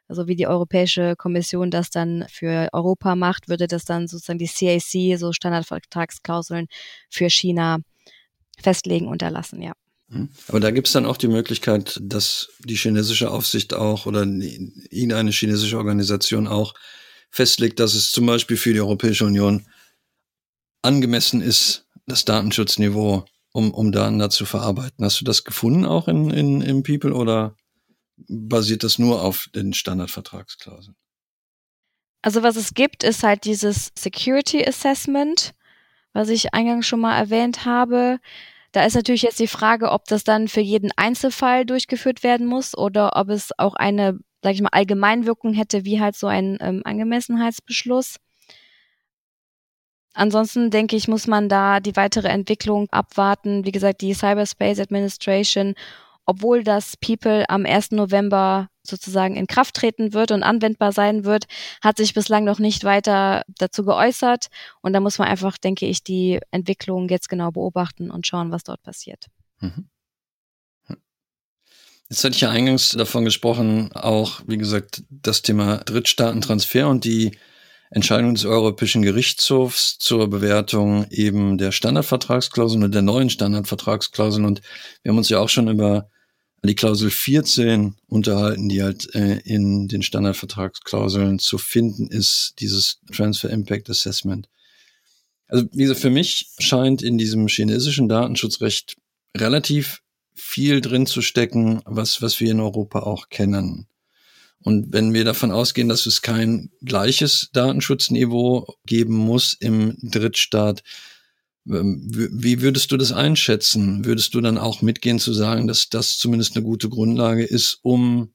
[0.07, 4.49] also wie die Europäische Kommission das dann für Europa macht, würde das dann sozusagen die
[4.49, 6.67] CAC, so Standardvertragsklauseln
[7.09, 7.79] für China
[8.61, 9.73] festlegen und erlassen, ja.
[10.15, 10.29] Mhm.
[10.49, 15.31] Aber da gibt es dann auch die Möglichkeit, dass die chinesische Aufsicht auch oder irgendeine
[15.31, 16.75] chinesische Organisation auch
[17.31, 19.67] festlegt, dass es zum Beispiel für die Europäische Union
[20.83, 25.05] angemessen ist, das Datenschutzniveau, um, um Daten da zu verarbeiten.
[25.05, 27.57] Hast du das gefunden auch in, in, im People oder
[28.17, 30.97] basiert das nur auf den Standardvertragsklauseln?
[32.23, 35.55] Also was es gibt, ist halt dieses Security Assessment,
[36.13, 38.19] was ich eingangs schon mal erwähnt habe.
[38.75, 42.77] Da ist natürlich jetzt die Frage, ob das dann für jeden Einzelfall durchgeführt werden muss
[42.77, 46.83] oder ob es auch eine, sag ich mal, Allgemeinwirkung hätte, wie halt so ein ähm,
[46.85, 48.17] Angemessenheitsbeschluss.
[50.13, 53.65] Ansonsten denke ich, muss man da die weitere Entwicklung abwarten.
[53.65, 55.77] Wie gesagt, die Cyberspace Administration
[56.27, 57.93] obwohl das People am 1.
[57.93, 61.45] November sozusagen in Kraft treten wird und anwendbar sein wird,
[61.83, 64.49] hat sich bislang noch nicht weiter dazu geäußert.
[64.83, 68.65] Und da muss man einfach, denke ich, die Entwicklung jetzt genau beobachten und schauen, was
[68.65, 69.27] dort passiert.
[69.61, 69.89] Mhm.
[72.11, 77.39] Jetzt hatte ich ja eingangs davon gesprochen, auch, wie gesagt, das Thema Drittstaatentransfer und die
[77.91, 84.45] Entscheidung des Europäischen Gerichtshofs zur Bewertung eben der Standardvertragsklauseln und der neuen Standardvertragsklauseln.
[84.45, 84.61] Und
[85.03, 86.11] wir haben uns ja auch schon über
[86.69, 93.51] die Klausel 14 unterhalten, die halt äh, in den Standardvertragsklauseln zu finden ist, dieses Transfer
[93.51, 94.49] Impact Assessment.
[95.47, 98.97] Also wie gesagt, für mich scheint in diesem chinesischen Datenschutzrecht
[99.37, 100.01] relativ
[100.35, 103.87] viel drin zu stecken, was, was wir in Europa auch kennen.
[104.61, 110.83] Und wenn wir davon ausgehen, dass es kein gleiches Datenschutzniveau geben muss im Drittstaat,
[111.65, 114.05] wie würdest du das einschätzen?
[114.05, 118.35] Würdest du dann auch mitgehen zu sagen, dass das zumindest eine gute Grundlage ist, um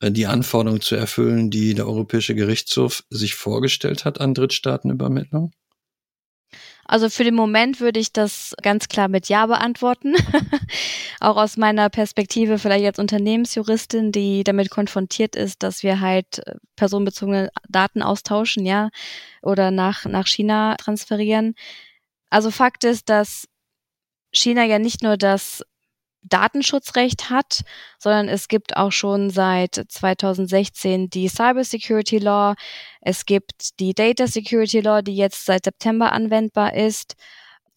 [0.00, 5.52] äh, die Anforderungen zu erfüllen, die der Europäische Gerichtshof sich vorgestellt hat an Drittstaatenübermittlung?
[6.86, 10.14] Also für den Moment würde ich das ganz klar mit Ja beantworten.
[11.20, 16.56] auch aus meiner Perspektive vielleicht als Unternehmensjuristin, die damit konfrontiert ist, dass wir halt äh,
[16.76, 18.90] personenbezogene Daten austauschen, ja,
[19.42, 21.54] oder nach, nach China transferieren.
[22.34, 23.46] Also Fakt ist, dass
[24.32, 25.62] China ja nicht nur das
[26.22, 27.60] Datenschutzrecht hat,
[28.00, 32.56] sondern es gibt auch schon seit 2016 die Cybersecurity Law,
[33.00, 37.14] es gibt die Data Security Law, die jetzt seit September anwendbar ist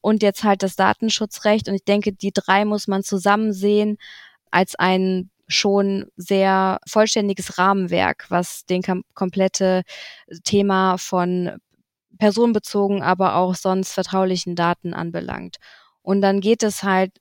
[0.01, 1.69] und jetzt halt das Datenschutzrecht.
[1.69, 3.99] Und ich denke, die drei muss man zusammen sehen
[4.49, 8.81] als ein schon sehr vollständiges Rahmenwerk, was den
[9.13, 9.83] komplette
[10.43, 11.59] Thema von
[12.17, 15.57] personenbezogen, aber auch sonst vertraulichen Daten anbelangt.
[16.01, 17.11] Und dann geht es halt,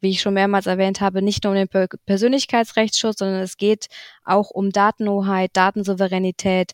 [0.00, 1.68] wie ich schon mehrmals erwähnt habe, nicht nur um den
[2.06, 3.86] Persönlichkeitsrechtsschutz, sondern es geht
[4.24, 6.72] auch um Datenhoheit, Datensouveränität,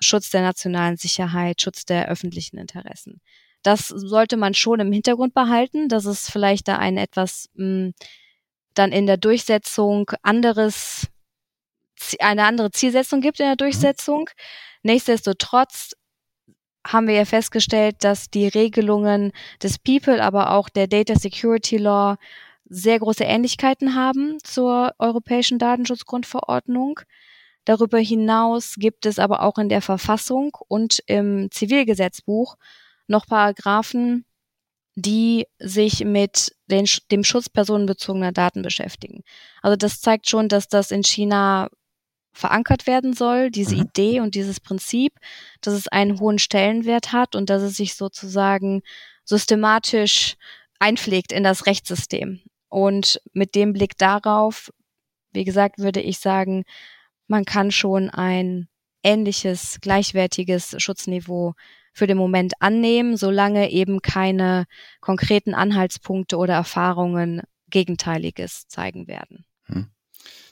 [0.00, 3.20] Schutz der nationalen Sicherheit, Schutz der öffentlichen Interessen.
[3.62, 7.94] Das sollte man schon im Hintergrund behalten, dass es vielleicht da ein etwas mh, hm,
[8.74, 11.08] dann in der Durchsetzung anderes,
[12.20, 14.30] eine andere Zielsetzung gibt in der Durchsetzung.
[14.84, 15.96] Nichtsdestotrotz
[16.88, 22.16] haben wir ja festgestellt, dass die Regelungen des People, aber auch der Data Security Law
[22.64, 27.00] sehr große Ähnlichkeiten haben zur Europäischen Datenschutzgrundverordnung.
[27.64, 32.56] Darüber hinaus gibt es aber auch in der Verfassung und im Zivilgesetzbuch
[33.06, 34.24] noch Paragraphen,
[34.94, 39.22] die sich mit den, dem Schutz personenbezogener Daten beschäftigen.
[39.62, 41.68] Also das zeigt schon, dass das in China
[42.38, 43.82] verankert werden soll, diese mhm.
[43.82, 45.12] Idee und dieses Prinzip,
[45.60, 48.82] dass es einen hohen Stellenwert hat und dass es sich sozusagen
[49.24, 50.36] systematisch
[50.78, 52.40] einpflegt in das Rechtssystem.
[52.68, 54.70] Und mit dem Blick darauf,
[55.32, 56.64] wie gesagt, würde ich sagen,
[57.26, 58.68] man kann schon ein
[59.02, 61.54] ähnliches, gleichwertiges Schutzniveau
[61.92, 64.66] für den Moment annehmen, solange eben keine
[65.00, 69.44] konkreten Anhaltspunkte oder Erfahrungen Gegenteiliges zeigen werden.
[69.64, 69.90] Hm.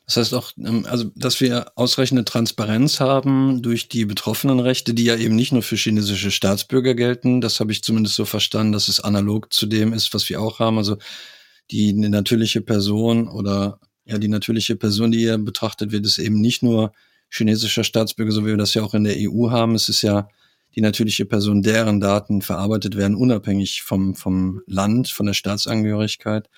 [0.07, 5.05] Das heißt auch, ähm, also, dass wir ausreichende Transparenz haben durch die betroffenen Rechte, die
[5.05, 7.41] ja eben nicht nur für chinesische Staatsbürger gelten.
[7.41, 10.61] Das habe ich zumindest so verstanden, dass es analog zu dem ist, was wir auch
[10.61, 10.79] haben.
[10.79, 10.97] Also
[11.71, 16.63] die natürliche Person oder ja, die natürliche Person, die hier betrachtet wird, ist eben nicht
[16.63, 16.93] nur
[17.29, 19.75] chinesischer Staatsbürger, so wie wir das ja auch in der EU haben.
[19.75, 20.29] Es ist ja
[20.77, 26.49] die natürliche Person, deren Daten verarbeitet werden, unabhängig vom, vom Land, von der Staatsangehörigkeit.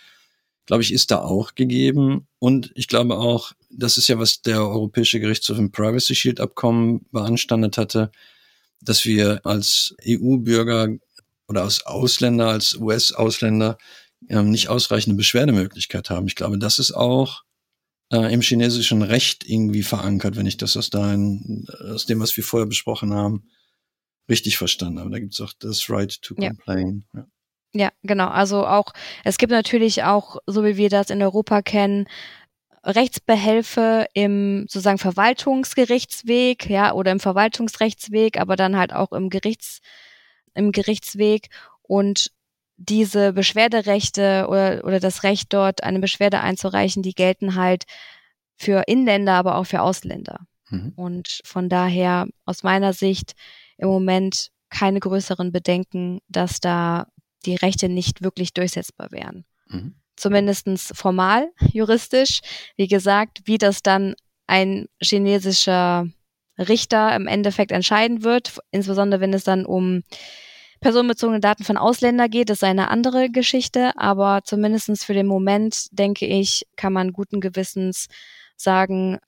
[0.69, 2.29] Glaube ich, ist da auch gegeben.
[2.39, 7.07] Und ich glaube auch, das ist ja, was der Europäische Gerichtshof im Privacy Shield Abkommen
[7.11, 8.13] beanstandet hatte,
[8.83, 10.91] dass wir als EU-Bürger
[11.49, 13.79] oder als Ausländer, als US-Ausländer
[14.29, 16.27] ähm, nicht ausreichende Beschwerdemöglichkeit haben.
[16.27, 17.45] Ich glaube, das ist auch
[18.13, 22.45] äh, im chinesischen Recht irgendwie verankert, wenn ich das aus, dein, aus dem, was wir
[22.45, 23.49] vorher besprochen haben,
[24.29, 25.09] richtig verstanden habe.
[25.09, 27.07] Da gibt es auch das Right to Complain.
[27.15, 27.27] Ja.
[27.79, 27.91] Ja.
[28.03, 28.29] Genau.
[28.29, 28.93] Also auch,
[29.25, 32.07] es gibt natürlich auch, so wie wir das in Europa kennen,
[32.85, 39.81] Rechtsbehelfe im sozusagen Verwaltungsgerichtsweg, ja, oder im Verwaltungsrechtsweg, aber dann halt auch im Gerichts,
[40.55, 41.49] im Gerichtsweg.
[41.83, 42.31] Und
[42.77, 47.85] diese Beschwerderechte oder, oder das Recht dort eine Beschwerde einzureichen, die gelten halt
[48.57, 50.47] für Inländer, aber auch für Ausländer.
[50.71, 50.93] Mhm.
[50.97, 53.35] Und von daher aus meiner Sicht
[53.77, 57.07] im Moment keine größeren Bedenken, dass da
[57.47, 59.45] die Rechte nicht wirklich durchsetzbar wären.
[59.69, 59.95] Mhm.
[60.17, 62.41] Zumindestens formal, juristisch.
[62.77, 64.15] Wie gesagt, wie das dann
[64.47, 66.09] ein chinesischer
[66.59, 70.03] Richter im Endeffekt entscheiden wird, insbesondere wenn es dann um
[70.81, 76.27] personenbezogene Daten von Ausländern geht, ist eine andere Geschichte, aber zumindestens für den Moment, denke
[76.27, 78.07] ich, kann man guten Gewissens
[78.57, 79.19] sagen,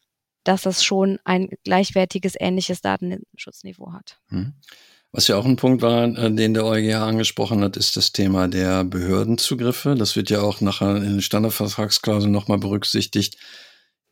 [0.44, 4.20] dass das schon ein gleichwertiges, ähnliches Datenschutzniveau hat.
[4.28, 4.54] Hm.
[5.12, 8.46] Was ja auch ein Punkt war, äh, den der EuGH angesprochen hat, ist das Thema
[8.46, 9.96] der Behördenzugriffe.
[9.96, 13.36] Das wird ja auch nachher in den Standardvertragsklauseln nochmal berücksichtigt.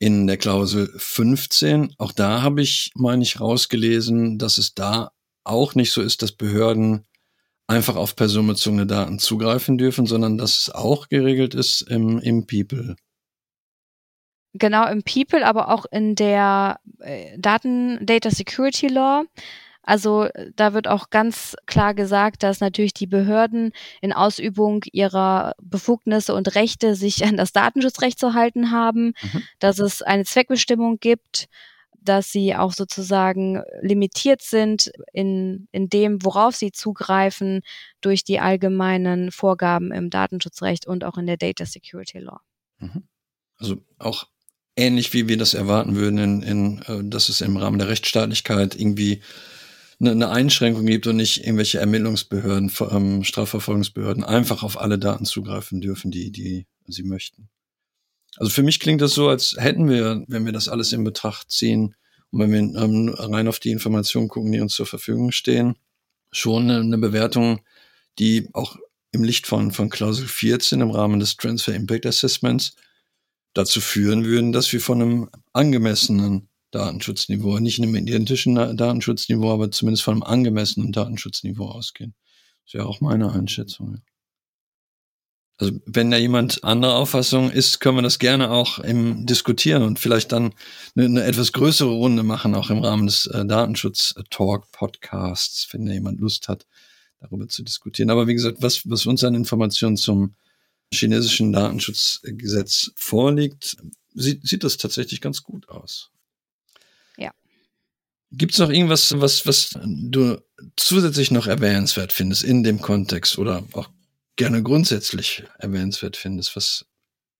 [0.00, 5.10] In der Klausel 15, auch da habe ich, meine ich, rausgelesen, dass es da
[5.44, 7.04] auch nicht so ist, dass Behörden
[7.66, 12.96] einfach auf personenbezogene Daten zugreifen dürfen, sondern dass es auch geregelt ist im, im People.
[14.54, 19.24] Genau, im People, aber auch in der äh, Daten Data Security Law.
[19.88, 23.72] Also da wird auch ganz klar gesagt, dass natürlich die Behörden
[24.02, 29.42] in Ausübung ihrer Befugnisse und Rechte sich an das Datenschutzrecht zu halten haben, mhm.
[29.60, 31.48] dass es eine Zweckbestimmung gibt,
[32.02, 37.62] dass sie auch sozusagen limitiert sind in, in dem, worauf sie zugreifen
[38.02, 42.40] durch die allgemeinen Vorgaben im Datenschutzrecht und auch in der Data Security Law.
[42.78, 43.04] Mhm.
[43.56, 44.26] Also auch
[44.76, 48.78] ähnlich wie wir das erwarten würden, in, in, äh, dass es im Rahmen der Rechtsstaatlichkeit
[48.78, 49.22] irgendwie
[50.00, 55.80] eine, eine Einschränkung gibt und nicht irgendwelche Ermittlungsbehörden, ähm, Strafverfolgungsbehörden einfach auf alle Daten zugreifen
[55.80, 57.48] dürfen, die, die sie möchten.
[58.36, 61.50] Also für mich klingt das so, als hätten wir, wenn wir das alles in Betracht
[61.50, 61.94] ziehen
[62.30, 65.76] und wenn wir ähm, rein auf die Informationen gucken, die uns zur Verfügung stehen,
[66.30, 67.60] schon eine, eine Bewertung,
[68.18, 68.76] die auch
[69.10, 72.76] im Licht von, von Klausel 14 im Rahmen des Transfer Impact Assessments
[73.54, 80.02] dazu führen würden, dass wir von einem angemessenen Datenschutzniveau, nicht einem identischen Datenschutzniveau, aber zumindest
[80.02, 82.14] von einem angemessenen Datenschutzniveau ausgehen.
[82.64, 84.00] Das wäre auch meine Einschätzung.
[85.60, 89.98] Also wenn da jemand anderer Auffassung ist, können wir das gerne auch im diskutieren und
[89.98, 90.54] vielleicht dann
[90.94, 96.20] eine, eine etwas größere Runde machen, auch im Rahmen des äh, Datenschutz-Talk-Podcasts, wenn da jemand
[96.20, 96.64] Lust hat,
[97.18, 98.10] darüber zu diskutieren.
[98.10, 100.36] Aber wie gesagt, was, was uns an Informationen zum
[100.94, 103.78] chinesischen Datenschutzgesetz vorliegt,
[104.14, 106.12] sieht, sieht das tatsächlich ganz gut aus.
[108.30, 110.38] Gibt es noch irgendwas, was, was du
[110.76, 113.88] zusätzlich noch erwähnenswert findest in dem Kontext oder auch
[114.36, 116.86] gerne grundsätzlich erwähnenswert findest, was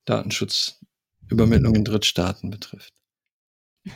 [0.06, 2.92] Datenschutzübermittlung in Drittstaaten betrifft?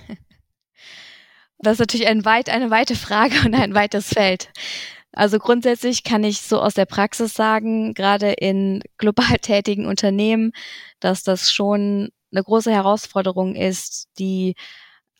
[1.64, 4.50] Das ist natürlich ein weit, eine weite Frage und ein weites Feld.
[5.12, 10.52] Also grundsätzlich kann ich so aus der Praxis sagen, gerade in global tätigen Unternehmen,
[11.00, 14.56] dass das schon eine große Herausforderung ist, die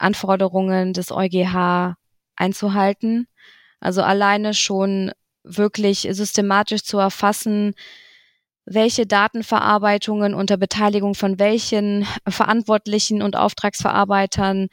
[0.03, 1.95] Anforderungen des EuGH
[2.37, 3.27] einzuhalten.
[3.81, 5.13] Also alleine schon
[5.45, 7.75] wirklich systematisch zu erfassen,
[8.65, 14.69] welche Datenverarbeitungen unter Beteiligung von welchen Verantwortlichen und Auftragsverarbeitern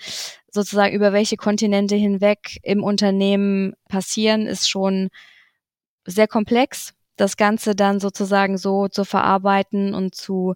[0.51, 5.09] sozusagen über welche Kontinente hinweg im Unternehmen passieren, ist schon
[6.05, 6.93] sehr komplex.
[7.15, 10.55] Das Ganze dann sozusagen so zu verarbeiten und zu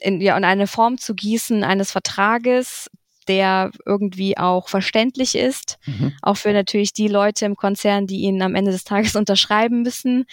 [0.00, 2.90] in, ja, in eine Form zu gießen eines Vertrages,
[3.28, 6.12] der irgendwie auch verständlich ist, mhm.
[6.22, 10.24] auch für natürlich die Leute im Konzern, die ihn am Ende des Tages unterschreiben müssen,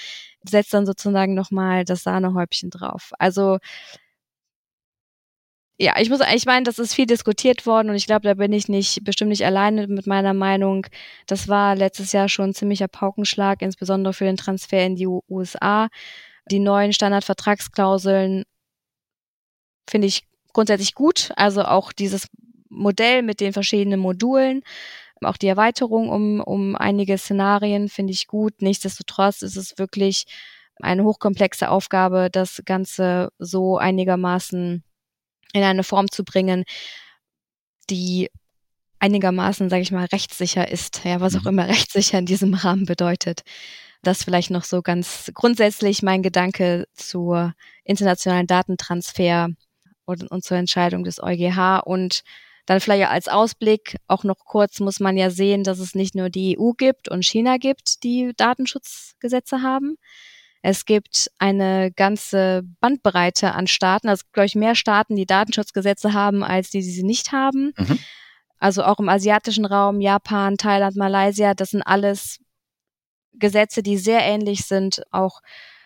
[0.44, 3.12] setzt dann sozusagen nochmal das Sahnehäubchen drauf.
[3.20, 3.58] Also
[5.82, 8.52] ja, ich muss, ich meine, das ist viel diskutiert worden und ich glaube, da bin
[8.52, 10.86] ich nicht, bestimmt nicht alleine mit meiner Meinung.
[11.26, 15.88] Das war letztes Jahr schon ein ziemlicher Paukenschlag, insbesondere für den Transfer in die USA.
[16.52, 18.44] Die neuen Standardvertragsklauseln
[19.90, 21.32] finde ich grundsätzlich gut.
[21.38, 22.28] Also auch dieses
[22.70, 24.64] Modell mit den verschiedenen Modulen,
[25.22, 28.62] auch die Erweiterung um, um einige Szenarien finde ich gut.
[28.62, 30.26] Nichtsdestotrotz ist es wirklich
[30.82, 34.84] eine hochkomplexe Aufgabe, das Ganze so einigermaßen
[35.54, 36.64] in eine Form zu bringen,
[37.90, 38.30] die
[39.00, 41.50] einigermaßen, sage ich mal, rechtssicher ist, ja, was auch mhm.
[41.50, 43.42] immer rechtssicher in diesem Rahmen bedeutet.
[44.02, 47.54] Das vielleicht noch so ganz grundsätzlich mein Gedanke zur
[47.84, 49.50] internationalen Datentransfer
[50.06, 52.22] und, und zur Entscheidung des EuGH und
[52.70, 56.30] dann vielleicht als Ausblick auch noch kurz muss man ja sehen, dass es nicht nur
[56.30, 59.98] die EU gibt und China gibt, die Datenschutzgesetze haben,
[60.62, 66.44] es gibt eine ganze Bandbreite an Staaten, also glaube ich mehr Staaten, die Datenschutzgesetze haben,
[66.44, 67.74] als die, die sie nicht haben.
[67.78, 68.00] Mhm.
[68.60, 72.40] Also auch im asiatischen Raum, Japan, Thailand, Malaysia, das sind alles
[73.34, 75.42] Gesetze, die sehr ähnlich sind, auch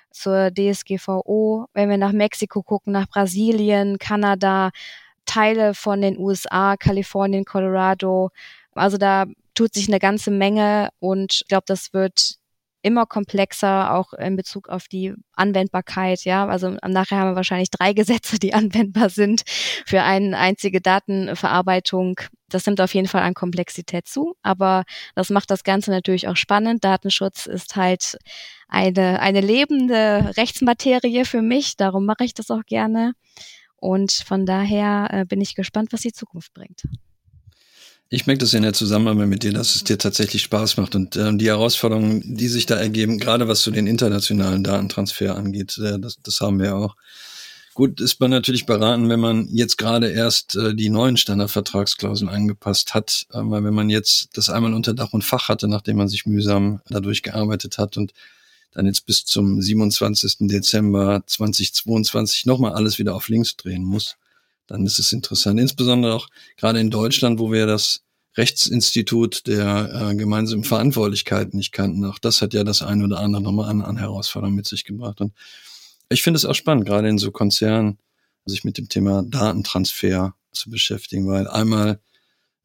[0.09, 1.67] zur DSGVO.
[1.73, 4.71] Wenn wir nach Mexiko gucken, nach Brasilien, Kanada,
[5.25, 8.29] Teile von den USA, Kalifornien, Colorado.
[8.73, 12.37] Also da tut sich eine ganze Menge und ich glaube, das wird
[12.83, 16.25] immer komplexer, auch in Bezug auf die Anwendbarkeit.
[16.25, 19.43] Ja, also nachher haben wir wahrscheinlich drei Gesetze, die anwendbar sind
[19.85, 22.19] für eine einzige Datenverarbeitung.
[22.49, 24.83] Das nimmt auf jeden Fall an Komplexität zu, aber
[25.15, 26.83] das macht das Ganze natürlich auch spannend.
[26.83, 28.17] Datenschutz ist halt
[28.67, 33.13] eine, eine lebende Rechtsmaterie für mich, darum mache ich das auch gerne.
[33.83, 36.83] Und von daher äh, bin ich gespannt, was die Zukunft bringt.
[38.07, 41.17] Ich merke das in der Zusammenarbeit mit dir, dass es dir tatsächlich Spaß macht und
[41.17, 45.99] äh, die Herausforderungen, die sich da ergeben, gerade was so den internationalen Datentransfer angeht, äh,
[45.99, 46.95] das, das haben wir auch.
[47.73, 52.93] Gut, ist man natürlich beraten, wenn man jetzt gerade erst äh, die neuen Standardvertragsklauseln angepasst
[52.93, 56.07] hat, äh, weil wenn man jetzt das einmal unter Dach und Fach hatte, nachdem man
[56.07, 58.13] sich mühsam dadurch gearbeitet hat und
[58.73, 60.47] dann jetzt bis zum 27.
[60.47, 64.17] Dezember 2022 nochmal alles wieder auf links drehen muss,
[64.67, 65.59] dann ist es interessant.
[65.59, 68.01] Insbesondere auch gerade in Deutschland, wo wir das
[68.35, 72.03] Rechtsinstitut der äh, gemeinsamen Verantwortlichkeit nicht kannten.
[72.05, 75.21] Auch das hat ja das eine oder andere nochmal an, an Herausforderungen mit sich gebracht.
[75.21, 75.33] Und
[76.09, 77.99] ich finde es auch spannend, gerade in so Konzernen,
[78.45, 81.99] sich mit dem Thema Datentransfer zu beschäftigen, weil einmal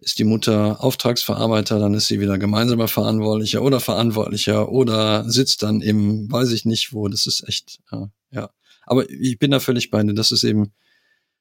[0.00, 5.80] ist die Mutter Auftragsverarbeiter, dann ist sie wieder gemeinsamer Verantwortlicher oder Verantwortlicher oder sitzt dann
[5.80, 7.08] im, weiß ich nicht wo.
[7.08, 8.10] Das ist echt, ja.
[8.30, 8.50] ja.
[8.86, 10.14] Aber ich bin da völlig bei dir.
[10.14, 10.72] Das ist eben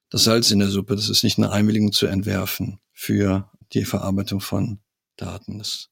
[0.10, 0.96] das Salz in der Suppe.
[0.96, 4.80] Das ist nicht eine Einwilligung zu entwerfen für die Verarbeitung von
[5.18, 5.60] Daten.
[5.60, 5.90] Das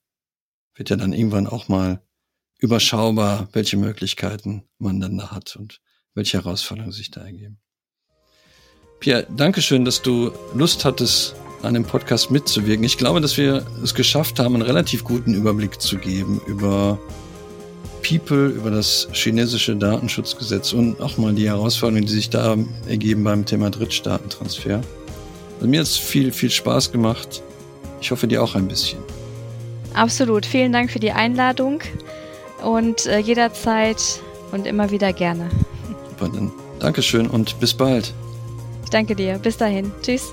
[0.73, 2.01] wird ja dann irgendwann auch mal
[2.59, 5.81] überschaubar, welche Möglichkeiten man dann da hat und
[6.13, 7.59] welche Herausforderungen sich da ergeben.
[8.99, 11.35] Pierre, danke schön, dass du Lust hattest,
[11.65, 12.83] an dem Podcast mitzuwirken.
[12.83, 16.99] Ich glaube, dass wir es geschafft haben, einen relativ guten Überblick zu geben über
[18.07, 22.55] People, über das chinesische Datenschutzgesetz und auch mal die Herausforderungen, die sich da
[22.87, 24.81] ergeben beim Thema Drittstaatentransfer.
[25.55, 27.41] Also mir hat es viel, viel Spaß gemacht.
[28.01, 28.99] Ich hoffe, dir auch ein bisschen.
[29.93, 30.45] Absolut.
[30.45, 31.79] Vielen Dank für die Einladung
[32.63, 35.49] und äh, jederzeit und immer wieder gerne.
[36.09, 38.13] Super, dann Dankeschön und bis bald.
[38.83, 39.39] Ich danke dir.
[39.39, 39.91] Bis dahin.
[40.01, 40.31] Tschüss.